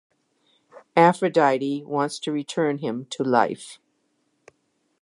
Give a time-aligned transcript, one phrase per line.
[0.97, 3.77] Aphrodite wants to return him to life.